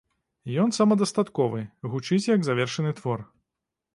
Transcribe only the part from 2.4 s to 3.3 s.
завершаны твор.